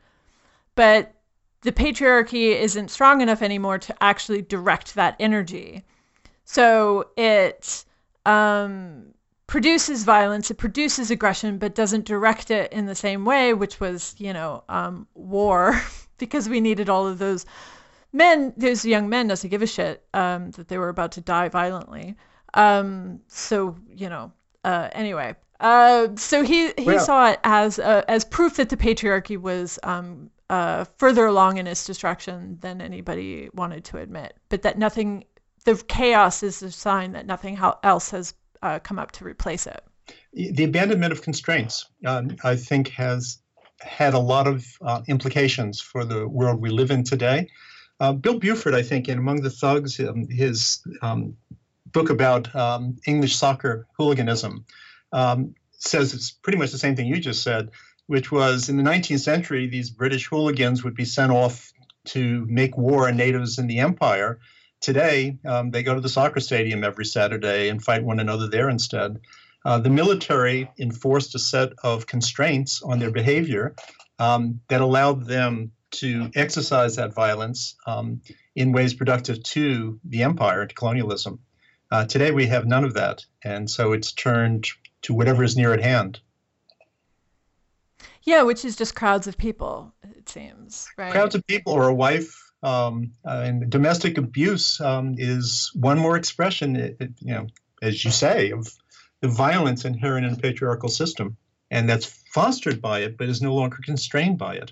[0.75, 1.13] But
[1.61, 5.85] the patriarchy isn't strong enough anymore to actually direct that energy.
[6.43, 7.85] So it
[8.25, 9.13] um,
[9.47, 14.15] produces violence, it produces aggression, but doesn't direct it in the same way, which was,
[14.17, 15.81] you know, um, war,
[16.17, 17.45] because we needed all of those
[18.13, 21.49] men, those young men, doesn't give a shit um, that they were about to die
[21.49, 22.15] violently.
[22.53, 24.31] Um, so, you know,
[24.63, 28.77] uh, anyway, uh, so he he well, saw it as uh, as proof that the
[28.77, 34.63] patriarchy was um, uh, further along in its destruction than anybody wanted to admit, but
[34.63, 35.23] that nothing,
[35.65, 39.81] the chaos is a sign that nothing else has uh, come up to replace it.
[40.33, 43.37] The abandonment of constraints, um, I think, has
[43.79, 47.47] had a lot of uh, implications for the world we live in today.
[48.19, 51.37] Bill Buford, I think, in Among the Thugs, um, his um,
[51.91, 54.65] book about um, English soccer hooliganism
[55.11, 57.69] um, says it's pretty much the same thing you just said,
[58.07, 61.71] which was in the 19th century, these British hooligans would be sent off
[62.05, 64.39] to make war on natives in the empire.
[64.79, 68.69] Today, um, they go to the soccer stadium every Saturday and fight one another there
[68.69, 69.19] instead.
[69.63, 73.75] Uh, the military enforced a set of constraints on their behavior
[74.17, 78.21] um, that allowed them to exercise that violence um,
[78.55, 81.39] in ways productive to the empire, to colonialism.
[81.91, 83.25] Uh, today, we have none of that.
[83.43, 84.67] And so it's turned
[85.03, 86.19] to whatever is near at hand.
[88.23, 91.11] Yeah, which is just crowds of people, it seems, right?
[91.11, 92.37] Crowds of people or a wife.
[92.63, 97.47] Um, and domestic abuse um, is one more expression, it, it, you know,
[97.81, 98.67] as you say, of
[99.21, 101.37] the violence inherent in a patriarchal system.
[101.71, 104.71] And that's fostered by it, but is no longer constrained by it.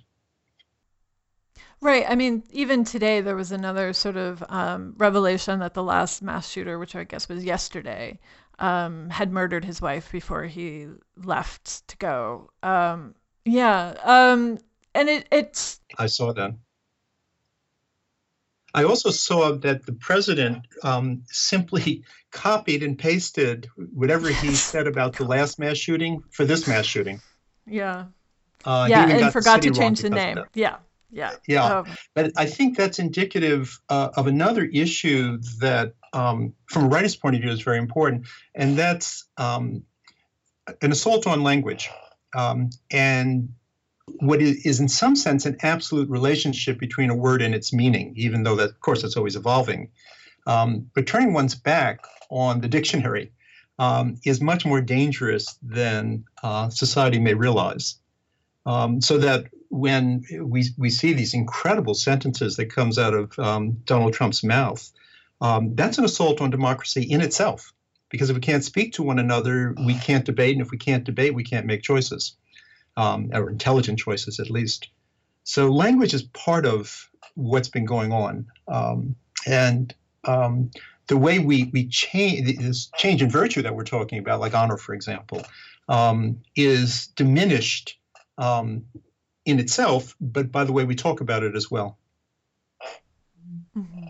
[1.82, 2.06] Right.
[2.08, 6.50] I mean, even today, there was another sort of um, revelation that the last mass
[6.50, 8.20] shooter, which I guess was yesterday,
[8.60, 12.52] um, had murdered his wife before he left to go.
[12.62, 13.16] Um,
[13.46, 14.58] yeah, um,
[14.94, 15.80] and it it's.
[15.98, 16.52] I saw that.
[18.74, 25.16] I also saw that the president um, simply copied and pasted whatever he said about
[25.16, 27.22] the last mass shooting for this mass shooting.
[27.66, 28.06] Yeah.
[28.66, 30.40] Uh, yeah, and forgot to change the name.
[30.54, 30.78] Yeah.
[31.12, 31.32] Yeah.
[31.48, 31.80] Yeah.
[31.80, 37.16] Um, but I think that's indicative uh, of another issue that, um, from a writer's
[37.16, 39.84] point of view, is very important, and that's um,
[40.82, 41.90] an assault on language.
[42.36, 43.50] Um, and
[44.20, 48.44] what is, in some sense, an absolute relationship between a word and its meaning, even
[48.44, 49.92] though that, of course, it's always evolving.
[50.48, 53.32] Um, but turning one's back on the dictionary
[53.78, 57.96] um, is much more dangerous than uh, society may realize.
[58.66, 63.78] Um, so that when we, we see these incredible sentences that comes out of um,
[63.86, 64.92] Donald Trump's mouth,
[65.42, 67.72] um, that's an assault on democracy in itself.
[68.10, 71.04] Because if we can't speak to one another, we can't debate, and if we can't
[71.04, 72.36] debate, we can't make choices,
[72.98, 74.90] um, or intelligent choices at least.
[75.44, 79.16] So language is part of what's been going on, um,
[79.46, 79.94] and
[80.26, 80.72] um,
[81.06, 84.78] the way we we change this change in virtue that we're talking about, like honor,
[84.78, 85.44] for example,
[85.88, 88.00] um, is diminished
[88.40, 88.86] um,
[89.50, 91.98] in itself, but by the way we talk about it as well.
[93.78, 94.08] Mm-hmm.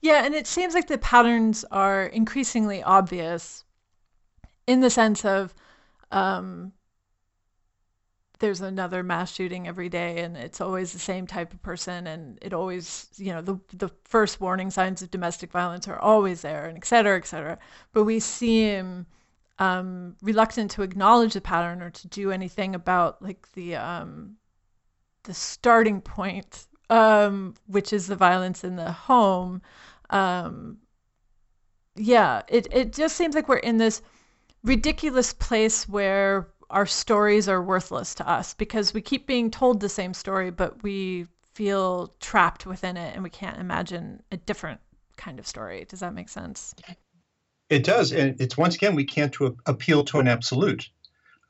[0.00, 3.64] Yeah, and it seems like the patterns are increasingly obvious
[4.66, 5.54] in the sense of
[6.12, 6.72] um,
[8.38, 12.38] there's another mass shooting every day and it's always the same type of person and
[12.40, 16.66] it always you know the the first warning signs of domestic violence are always there
[16.66, 17.58] and et cetera et cetera
[17.92, 19.06] but we seem
[19.58, 24.36] um, reluctant to acknowledge the pattern or to do anything about like the um,
[25.24, 29.60] the starting point um, which is the violence in the home
[30.10, 30.78] um,
[31.96, 34.02] yeah it, it just seems like we're in this
[34.64, 39.88] ridiculous place where our stories are worthless to us because we keep being told the
[39.88, 44.80] same story, but we feel trapped within it and we can't imagine a different
[45.16, 45.84] kind of story.
[45.88, 46.74] Does that make sense?
[47.68, 48.12] It does.
[48.12, 50.88] And it's once again, we can't to appeal to an absolute.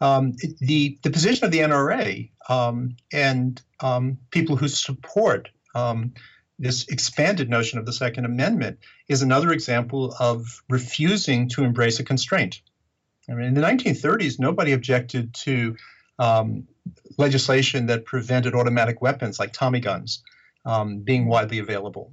[0.00, 6.14] Um, the, the position of the NRA um, and um, people who support um,
[6.58, 12.04] this expanded notion of the Second Amendment is another example of refusing to embrace a
[12.04, 12.60] constraint.
[13.28, 15.76] I mean, in the 1930s, nobody objected to
[16.18, 16.66] um,
[17.16, 20.22] legislation that prevented automatic weapons like Tommy guns
[20.64, 22.12] um, being widely available.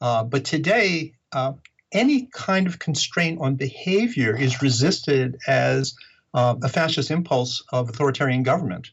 [0.00, 1.54] Uh, but today, uh,
[1.96, 5.94] any kind of constraint on behavior is resisted as
[6.34, 8.90] uh, a fascist impulse of authoritarian government.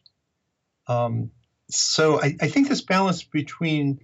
[0.88, 1.32] Um,
[1.70, 4.00] so I, I, think this balance between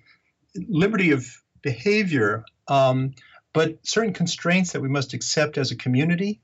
[0.56, 1.26] liberty of
[1.62, 3.14] behavior, um,
[3.54, 6.42] but certain constraints that we must accept as a community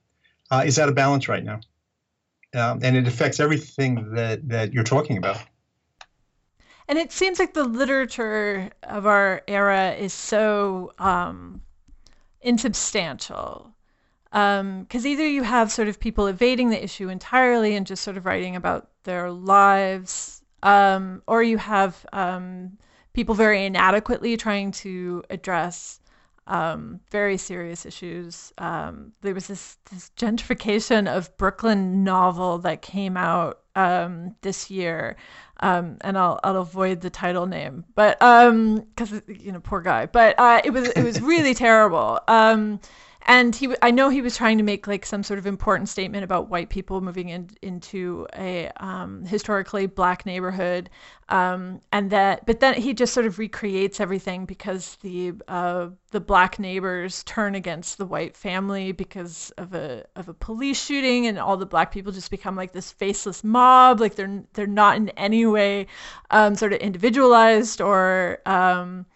[0.51, 1.59] uh, is out of balance right now.
[2.53, 5.39] Um, and it affects everything that, that you're talking about.
[6.87, 11.61] And it seems like the literature of our era is so um,
[12.45, 13.73] insubstantial.
[14.31, 18.17] Because um, either you have sort of people evading the issue entirely and just sort
[18.17, 22.77] of writing about their lives, um, or you have um,
[23.13, 25.99] people very inadequately trying to address
[26.47, 28.53] um, very serious issues.
[28.57, 35.15] Um, there was this, this, gentrification of Brooklyn novel that came out um, this year,
[35.59, 40.05] um, and I'll I'll avoid the title name, but because um, you know poor guy,
[40.05, 42.19] but uh, it was it was really terrible.
[42.27, 42.79] Um,
[43.25, 46.23] and he i know he was trying to make like some sort of important statement
[46.23, 50.89] about white people moving in, into a um, historically black neighborhood.
[51.27, 56.19] Um, and that but then he just sort of recreates everything because the uh, the
[56.19, 61.39] black neighbors turn against the white family because of a of a police shooting and
[61.39, 63.99] all the black people just become like this faceless mob.
[63.99, 65.87] Like they're they're not in any way
[66.29, 69.07] um, sort of individualized or um,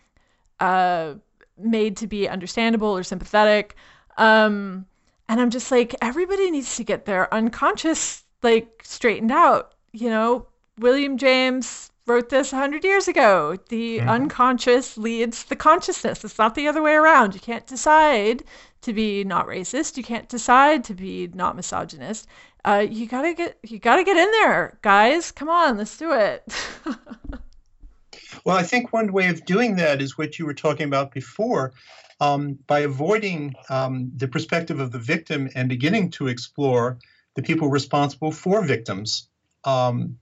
[0.60, 1.14] uh,
[1.60, 3.76] made to be understandable or sympathetic
[4.20, 4.86] um,
[5.28, 9.74] and I'm just like, everybody needs to get their unconscious like straightened out.
[9.91, 10.47] You know,
[10.78, 13.57] William James wrote this 100 years ago.
[13.70, 14.09] The mm-hmm.
[14.09, 16.24] unconscious leads the consciousness.
[16.24, 17.34] It's not the other way around.
[17.34, 18.43] You can't decide
[18.82, 19.97] to be not racist.
[19.97, 22.28] You can't decide to be not misogynist.
[22.65, 25.32] Uh, you gotta get you gotta get in there, guys.
[25.32, 26.43] Come on, let's do it.
[28.43, 31.72] well, I think one way of doing that is what you were talking about before,
[32.20, 36.99] um, by avoiding um, the perspective of the victim and beginning to explore
[37.36, 39.30] the people responsible for victims.
[39.63, 40.20] Um,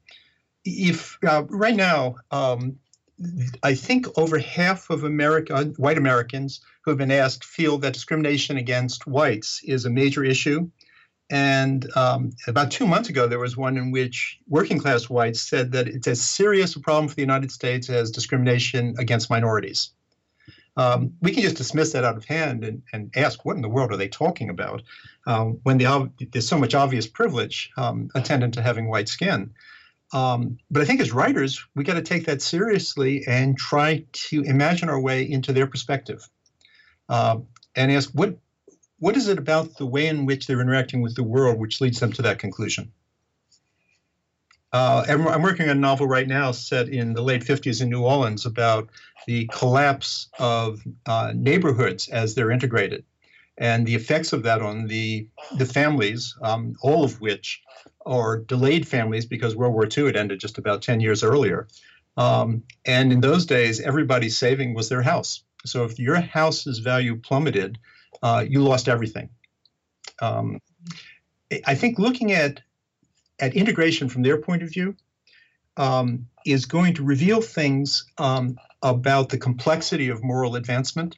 [0.63, 2.79] if uh, right now, um,
[3.63, 8.57] I think over half of America, white Americans who have been asked feel that discrimination
[8.57, 10.69] against whites is a major issue.
[11.29, 15.71] And um, about two months ago, there was one in which working class whites said
[15.73, 19.91] that it's as serious a problem for the United States as discrimination against minorities.
[20.77, 23.69] Um, we can just dismiss that out of hand and, and, ask, what in the
[23.69, 24.83] world are they talking about?
[25.25, 29.55] Um, when the, there's so much obvious privilege um, attendant to having white skin.
[30.13, 34.41] Um, but I think as writers, we got to take that seriously and try to
[34.43, 36.29] imagine our way into their perspective
[37.09, 37.39] uh,
[37.75, 38.37] and ask what
[38.99, 41.99] what is it about the way in which they're interacting with the world which leads
[41.99, 42.91] them to that conclusion.
[44.73, 48.03] Uh, I'm working on a novel right now set in the late 50s in New
[48.03, 48.89] Orleans about
[49.25, 53.05] the collapse of uh, neighborhoods as they're integrated
[53.57, 57.61] and the effects of that on the, the families, um, all of which
[58.05, 61.67] are delayed families because World War II had ended just about 10 years earlier.
[62.15, 65.43] Um, and in those days, everybody's saving was their house.
[65.65, 67.79] So if your house's value plummeted,
[68.21, 69.29] uh, you lost everything.
[70.21, 70.59] Um,
[71.65, 72.61] I think looking at
[73.39, 74.95] at integration from their point of view
[75.77, 81.17] um, is going to reveal things um, about the complexity of moral advancement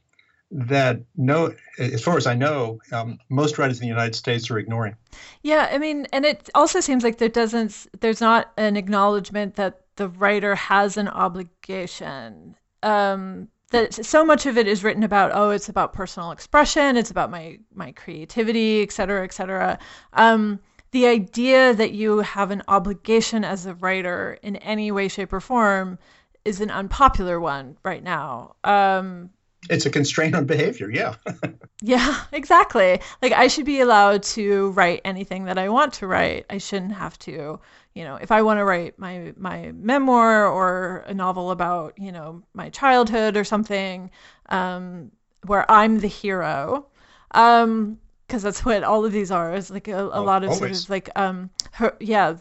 [0.52, 4.58] that no, as far as I know, um, most writers in the United States are
[4.58, 4.96] ignoring.
[5.44, 9.82] Yeah, I mean, and it also seems like there doesn't, there's not an acknowledgement that
[9.96, 12.56] the writer has an obligation.
[12.82, 17.12] Um, that so much of it is written about, oh, it's about personal expression, it's
[17.12, 19.78] about my my creativity, et cetera, et cetera.
[20.14, 20.60] Um,
[20.92, 25.40] the idea that you have an obligation as a writer in any way, shape, or
[25.40, 26.00] form
[26.46, 28.56] is an unpopular one right now.
[28.64, 29.30] Um,
[29.70, 31.16] it's a constraint on behavior yeah.
[31.82, 33.00] Yeah exactly.
[33.22, 36.46] Like i should be allowed to write anything that i want to write.
[36.50, 37.60] I shouldn't have to
[37.94, 42.12] you know if i want to write my my memoir or a novel about you
[42.12, 44.10] know my childhood or something
[44.48, 45.12] um,
[45.46, 46.86] where i'm the hero
[47.32, 48.00] um
[48.30, 50.60] because that's what all of these are It's like a, a oh, lot of always.
[50.60, 52.36] sort of like um her yeah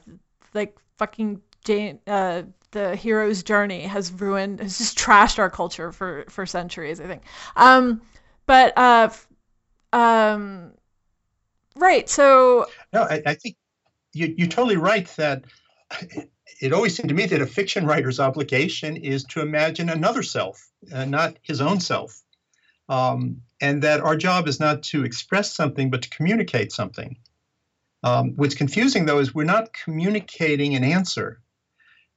[0.52, 6.26] like fucking Jane uh the hero's journey has ruined has just trashed our culture for
[6.28, 7.22] for centuries i think
[7.56, 8.02] um
[8.44, 9.08] but uh
[9.94, 10.72] um
[11.76, 13.56] right so no i, I think
[14.12, 15.44] you, you're totally right that
[16.60, 20.68] it always seemed to me that a fiction writer's obligation is to imagine another self
[20.92, 22.22] uh, not his own self
[22.90, 27.16] um, and that our job is not to express something but to communicate something
[28.04, 31.40] um, what's confusing though is we're not communicating an answer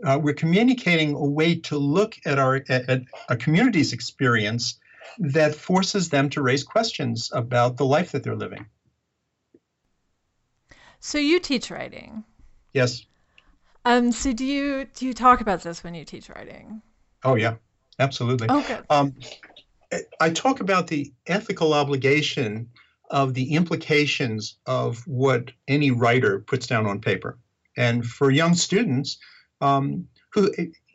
[0.03, 4.79] uh, we're communicating a way to look at our at, at a community's experience
[5.19, 8.65] that forces them to raise questions about the life that they're living.
[10.99, 12.23] So you teach writing.
[12.73, 13.05] Yes.
[13.85, 14.11] Um.
[14.11, 16.81] So do you do you talk about this when you teach writing?
[17.23, 17.55] Oh yeah,
[17.99, 18.47] absolutely.
[18.49, 18.85] Oh good.
[18.89, 19.15] Um,
[20.19, 22.69] I talk about the ethical obligation
[23.09, 27.37] of the implications of what any writer puts down on paper,
[27.75, 29.17] and for young students,
[29.59, 30.51] um, who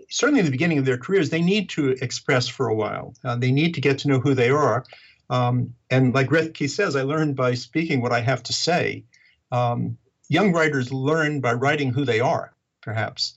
[0.09, 3.15] certainly in the beginning of their careers, they need to express for a while.
[3.25, 4.85] Uh, they need to get to know who they are.
[5.29, 9.05] Um, and like Roethke says, I learned by speaking what I have to say.
[9.51, 13.37] Um, young writers learn by writing who they are, perhaps.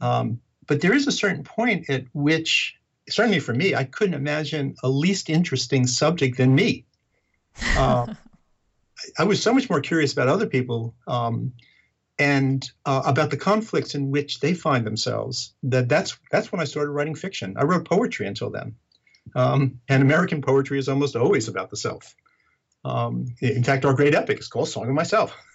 [0.00, 2.76] Um, but there is a certain point at which,
[3.12, 6.84] certainly for me, I couldn't imagine a least interesting subject than me.
[7.76, 8.14] Uh,
[9.18, 10.94] I was so much more curious about other people.
[11.06, 11.52] Um,
[12.20, 15.54] and uh, about the conflicts in which they find themselves.
[15.62, 17.56] That that's that's when I started writing fiction.
[17.56, 18.76] I wrote poetry until then,
[19.34, 22.14] um, and American poetry is almost always about the self.
[22.84, 25.34] Um, in fact, our great epic is called "Song of Myself."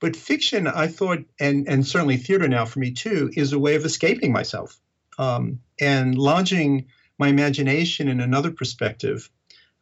[0.00, 3.76] but fiction, I thought, and and certainly theater now for me too, is a way
[3.76, 4.76] of escaping myself
[5.18, 6.86] um, and lodging
[7.18, 9.30] my imagination in another perspective.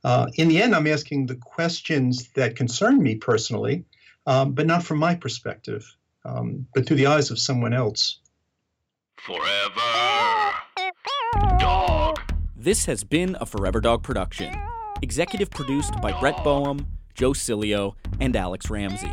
[0.03, 3.85] Uh, in the end, I'm asking the questions that concern me personally,
[4.27, 8.21] um, but not from my perspective, um, but through the eyes of someone else.
[9.17, 9.81] Forever
[11.59, 12.21] Dog.
[12.57, 14.55] This has been a Forever Dog production,
[15.03, 19.13] executive produced by Brett Boehm, Joe Cilio, and Alex Ramsey.